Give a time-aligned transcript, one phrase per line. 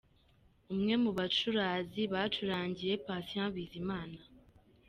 [0.73, 4.19] Umwe mu bacuranzi bacurangiye Patient Bizimana.